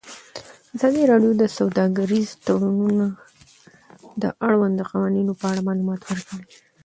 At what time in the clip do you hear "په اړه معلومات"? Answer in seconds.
5.39-6.01